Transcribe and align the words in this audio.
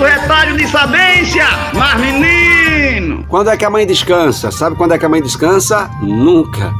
do 0.00 0.06
retalho 0.06 0.56
de 0.56 0.66
sabência, 0.66 1.44
mas 1.74 2.00
menino! 2.00 3.22
Quando 3.28 3.50
é 3.50 3.56
que 3.56 3.66
a 3.66 3.70
mãe 3.70 3.86
descansa? 3.86 4.50
Sabe 4.50 4.74
quando 4.74 4.92
é 4.92 4.98
que 4.98 5.04
a 5.04 5.08
mãe 5.10 5.20
descansa? 5.20 5.90
Nunca. 6.00 6.72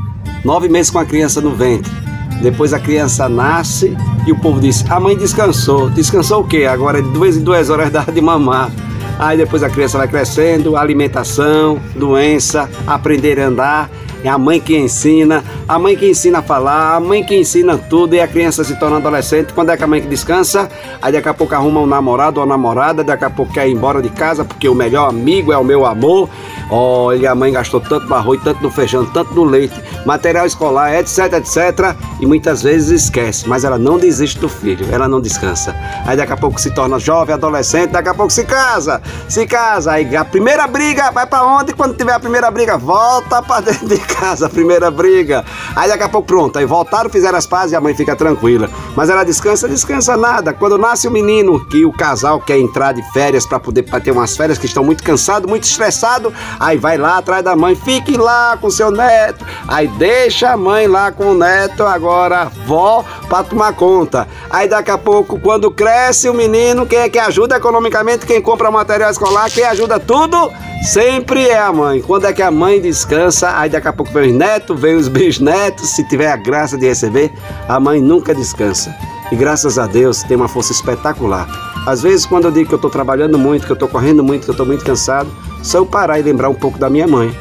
Nove 0.42 0.70
meses 0.70 0.90
com 0.90 0.98
a 0.98 1.04
criança 1.04 1.38
no 1.38 1.50
ventre. 1.50 1.92
Depois 2.40 2.72
a 2.72 2.80
criança 2.80 3.28
nasce 3.28 3.94
e 4.26 4.32
o 4.32 4.40
povo 4.40 4.58
diz: 4.58 4.90
a 4.90 4.98
mãe 4.98 5.14
descansou. 5.14 5.90
Descansou 5.90 6.40
o 6.40 6.48
quê? 6.48 6.64
Agora 6.64 6.98
é 6.98 7.02
de 7.02 7.10
duas 7.10 7.36
em 7.36 7.42
duas 7.42 7.68
horas 7.68 7.90
da 7.90 8.04
de 8.04 8.22
mamar. 8.22 8.70
Aí 9.18 9.36
depois 9.36 9.62
a 9.62 9.68
criança 9.68 9.98
vai 9.98 10.08
crescendo, 10.08 10.74
alimentação, 10.74 11.78
doença, 11.94 12.70
aprender 12.86 13.38
a 13.38 13.48
andar. 13.48 13.90
É 14.22 14.28
a 14.28 14.36
mãe 14.36 14.60
que 14.60 14.76
ensina, 14.76 15.42
a 15.66 15.78
mãe 15.78 15.96
que 15.96 16.08
ensina 16.08 16.40
a 16.40 16.42
falar, 16.42 16.96
a 16.96 17.00
mãe 17.00 17.24
que 17.24 17.34
ensina 17.34 17.78
tudo 17.78 18.14
e 18.14 18.20
a 18.20 18.28
criança 18.28 18.62
se 18.62 18.78
torna 18.78 18.98
adolescente. 18.98 19.52
Quando 19.52 19.70
é 19.70 19.76
que 19.76 19.84
a 19.84 19.86
mãe 19.86 20.00
que 20.00 20.08
descansa? 20.08 20.68
Aí 21.00 21.12
daqui 21.12 21.28
a 21.28 21.34
pouco 21.34 21.54
arruma 21.54 21.80
um 21.80 21.86
namorado 21.86 22.40
ou 22.40 22.46
namorada, 22.46 23.02
daqui 23.02 23.24
a 23.24 23.30
pouco 23.30 23.52
quer 23.52 23.68
ir 23.68 23.72
embora 23.72 24.02
de 24.02 24.10
casa 24.10 24.44
porque 24.44 24.68
o 24.68 24.74
melhor 24.74 25.08
amigo 25.08 25.52
é 25.52 25.58
o 25.58 25.64
meu 25.64 25.86
amor. 25.86 26.28
Olha, 26.70 27.32
a 27.32 27.34
mãe 27.34 27.52
gastou 27.52 27.80
tanto 27.80 28.06
no 28.06 28.14
arroz, 28.14 28.40
tanto 28.44 28.62
no 28.62 28.70
feijão, 28.70 29.04
tanto 29.06 29.34
no 29.34 29.42
leite, 29.42 29.74
material 30.06 30.46
escolar, 30.46 30.94
etc, 30.94 31.32
etc. 31.34 31.96
E 32.20 32.26
muitas 32.26 32.62
vezes 32.62 33.04
esquece, 33.04 33.48
mas 33.48 33.64
ela 33.64 33.78
não 33.78 33.98
desiste 33.98 34.38
do 34.38 34.48
filho, 34.48 34.86
ela 34.92 35.08
não 35.08 35.20
descansa. 35.20 35.74
Aí 36.06 36.16
daqui 36.16 36.32
a 36.32 36.36
pouco 36.36 36.60
se 36.60 36.70
torna 36.70 36.98
jovem, 36.98 37.34
adolescente, 37.34 37.90
daqui 37.90 38.08
a 38.08 38.14
pouco 38.14 38.32
se 38.32 38.44
casa, 38.44 39.02
se 39.28 39.46
casa. 39.46 39.92
Aí 39.92 40.14
a 40.14 40.24
primeira 40.24 40.66
briga 40.66 41.10
vai 41.10 41.26
para 41.26 41.44
onde? 41.44 41.72
Quando 41.72 41.96
tiver 41.96 42.12
a 42.12 42.20
primeira 42.20 42.50
briga, 42.50 42.76
volta 42.76 43.42
para 43.42 43.62
dentro 43.72 43.88
de 43.88 43.98
casa, 44.14 44.46
a 44.46 44.48
primeira 44.48 44.90
briga. 44.90 45.44
Aí 45.74 45.88
daqui 45.88 46.02
a 46.02 46.08
pouco 46.08 46.26
pronto, 46.26 46.58
aí 46.58 46.64
voltaram, 46.64 47.10
fizeram 47.10 47.38
as 47.38 47.46
pazes 47.46 47.72
e 47.72 47.76
a 47.76 47.80
mãe 47.80 47.94
fica 47.94 48.14
tranquila. 48.14 48.68
Mas 48.96 49.08
ela 49.10 49.24
descansa, 49.24 49.68
descansa 49.68 50.16
nada. 50.16 50.52
Quando 50.52 50.76
nasce 50.78 51.08
o 51.08 51.10
menino, 51.10 51.64
que 51.66 51.84
o 51.84 51.92
casal 51.92 52.40
quer 52.40 52.58
entrar 52.58 52.92
de 52.92 53.02
férias 53.12 53.46
para 53.46 53.60
poder 53.60 53.82
pra 53.82 54.00
ter 54.00 54.10
umas 54.10 54.36
férias 54.36 54.58
que 54.58 54.66
estão 54.66 54.84
muito 54.84 55.02
cansados, 55.02 55.48
muito 55.48 55.64
estressados, 55.64 56.32
Aí 56.58 56.76
vai 56.76 56.96
lá 56.96 57.18
atrás 57.18 57.44
da 57.44 57.54
mãe, 57.56 57.74
fique 57.74 58.16
lá 58.16 58.56
com 58.56 58.70
seu 58.70 58.90
neto. 58.90 59.44
Aí 59.68 59.86
deixa 59.88 60.50
a 60.50 60.56
mãe 60.56 60.86
lá 60.86 61.12
com 61.12 61.32
o 61.32 61.34
neto, 61.34 61.84
agora 61.84 62.38
a 62.38 62.42
avó 62.42 63.04
para 63.28 63.44
tomar 63.44 63.72
conta. 63.74 64.26
Aí 64.48 64.68
daqui 64.68 64.90
a 64.90 64.98
pouco, 64.98 65.38
quando 65.38 65.70
cresce 65.70 66.28
o 66.28 66.34
menino, 66.34 66.86
quem 66.86 66.98
é 66.98 67.08
que 67.08 67.18
ajuda 67.18 67.56
economicamente, 67.56 68.26
quem 68.26 68.40
compra 68.40 68.70
material 68.70 69.10
escolar, 69.10 69.50
quem 69.50 69.64
ajuda 69.64 69.98
tudo, 69.98 70.50
sempre 70.82 71.48
é 71.48 71.58
a 71.58 71.72
mãe. 71.72 72.00
Quando 72.00 72.26
é 72.26 72.32
que 72.32 72.42
a 72.42 72.50
mãe 72.50 72.80
descansa, 72.80 73.56
aí 73.56 73.70
daqui 73.70 73.88
a 73.88 73.92
pouco 73.92 74.12
vem 74.12 74.30
os 74.30 74.36
netos, 74.36 74.80
vem 74.80 74.96
os 74.96 75.06
bisnetos, 75.08 75.90
se 75.90 76.06
tiver 76.08 76.30
a 76.30 76.36
graça 76.36 76.76
de 76.76 76.86
receber, 76.86 77.32
a 77.68 77.78
mãe 77.78 78.00
nunca 78.00 78.34
descansa. 78.34 78.94
E 79.30 79.36
graças 79.36 79.78
a 79.78 79.86
Deus 79.86 80.22
tem 80.22 80.36
uma 80.36 80.48
força 80.48 80.72
espetacular. 80.72 81.48
Às 81.86 82.02
vezes, 82.02 82.26
quando 82.26 82.44
eu 82.44 82.50
digo 82.50 82.68
que 82.68 82.74
eu 82.74 82.76
estou 82.76 82.90
trabalhando 82.90 83.38
muito, 83.38 83.64
que 83.64 83.72
eu 83.72 83.74
estou 83.74 83.88
correndo 83.88 84.22
muito, 84.22 84.44
que 84.44 84.50
eu 84.50 84.54
estou 84.54 84.66
muito 84.66 84.84
cansado, 84.84 85.30
só 85.62 85.78
eu 85.78 85.86
parar 85.86 86.18
e 86.18 86.22
lembrar 86.22 86.48
um 86.48 86.54
pouco 86.54 86.78
da 86.78 86.90
minha 86.90 87.06
mãe. 87.06 87.34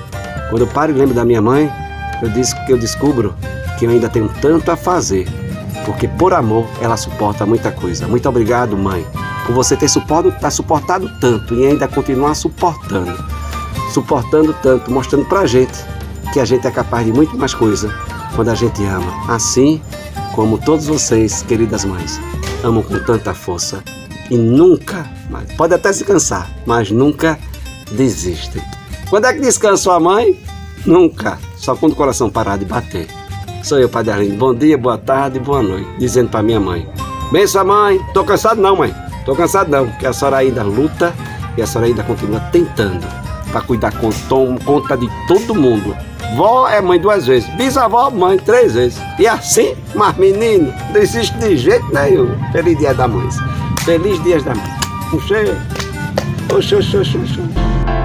Quando 0.50 0.62
eu 0.62 0.68
paro 0.68 0.92
e 0.92 0.96
lembro 0.96 1.14
da 1.14 1.26
minha 1.26 1.42
mãe, 1.42 1.72
eu, 2.22 2.30
diz, 2.30 2.54
eu 2.68 2.78
descubro 2.78 3.36
que 3.78 3.86
eu 3.86 3.90
ainda 3.90 4.10
tenho 4.10 4.30
tanto 4.42 4.72
a 4.72 4.76
fazer. 4.76 5.28
Porque 5.86 6.08
por 6.08 6.34
amor 6.34 6.68
ela 6.82 6.98
suporta 6.98 7.46
muita 7.46 7.72
coisa. 7.72 8.08
Muito 8.08 8.28
obrigado, 8.30 8.78
mãe, 8.78 9.06
por 9.50 9.56
você 9.56 9.76
ter 9.76 9.90
suportado, 9.90 10.32
tá 10.40 10.52
suportado 10.52 11.10
tanto 11.20 11.56
e 11.56 11.66
ainda 11.66 11.88
continuar 11.88 12.36
suportando. 12.36 13.18
Suportando 13.92 14.54
tanto, 14.62 14.92
mostrando 14.92 15.26
pra 15.26 15.48
gente 15.48 15.74
que 16.32 16.40
a 16.40 16.46
gente 16.46 16.68
é 16.68 16.72
capaz 16.72 17.04
de 17.04 17.12
muito 17.12 17.36
mais 17.36 17.56
coisa 17.56 17.92
quando 18.36 18.50
a 18.50 18.54
gente 18.54 18.86
ama. 18.86 19.12
Assim 19.28 19.82
como 20.36 20.60
todos 20.60 20.86
vocês, 20.86 21.42
queridas 21.42 21.84
mães, 21.84 22.22
amam 22.64 22.84
com 22.84 23.00
tanta 23.00 23.34
força 23.34 23.84
e 24.30 24.38
nunca, 24.38 25.10
pode 25.58 25.74
até 25.74 25.92
se 25.92 26.06
cansar, 26.06 26.48
mas 26.68 26.92
nunca 26.92 27.40
desistem. 27.92 28.62
Quando 29.10 29.26
é 29.26 29.34
que 29.34 29.42
descansa 29.42 29.82
sua 29.82 30.00
mãe? 30.00 30.40
Nunca, 30.86 31.40
só 31.58 31.76
quando 31.76 31.94
o 31.94 31.96
coração 31.96 32.30
parar 32.30 32.58
de 32.58 32.66
bater. 32.66 33.08
Sou 33.64 33.80
eu, 33.80 33.90
Padre 33.90 34.12
Arlindo. 34.12 34.36
Bom 34.36 34.54
dia, 34.54 34.78
boa 34.78 35.00
tarde, 35.00 35.40
boa 35.40 35.64
noite. 35.64 35.90
Dizendo 35.98 36.30
para 36.30 36.44
minha 36.44 36.60
mãe: 36.60 36.88
Bem, 37.32 37.48
sua 37.48 37.64
mãe, 37.64 38.00
tô 38.14 38.24
cansado 38.24 38.62
não, 38.62 38.76
mãe. 38.76 39.09
Tô 39.26 39.36
cansado 39.36 39.70
não, 39.70 39.88
porque 39.88 40.08
a 40.08 40.14
senhora 40.14 40.38
ainda 40.38 40.64
luta 40.64 41.14
e 41.58 41.62
a 41.62 41.68
senhora 41.68 41.88
ainda 41.88 42.04
continua 42.04 42.40
tentando 42.52 43.06
para 43.52 43.62
cuidar 43.62 43.92
com, 43.94 44.10
conta 44.60 44.96
de 44.96 45.08
todo 45.28 45.56
mundo 45.56 45.96
Vó 46.36 46.68
é 46.68 46.80
mãe 46.80 47.00
duas 47.00 47.26
vezes, 47.26 47.50
bisavó, 47.56 48.10
mãe 48.10 48.38
três 48.38 48.74
vezes. 48.74 49.00
E 49.18 49.28
assim, 49.28 49.76
mas 49.96 50.16
menino, 50.18 50.74
não 50.94 51.02
existe 51.02 51.36
de 51.38 51.58
jeito 51.58 51.86
nenhum. 51.94 52.30
Feliz 52.52 52.78
dia 52.78 52.94
da 52.94 53.08
mãe. 53.08 53.28
Feliz 53.84 54.22
dia 54.24 54.40
da 54.42 54.54
mãe. 54.54 54.80
Oxê. 55.12 55.56
Oxê, 56.54 56.76
oxê, 56.76 56.98
oxê, 56.98 57.18
oxê. 57.18 57.99